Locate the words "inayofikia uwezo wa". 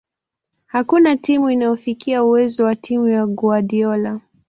1.49-2.75